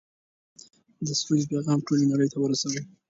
[1.05, 2.79] د سولې پيغام ټولې نړۍ ته ورسوئ.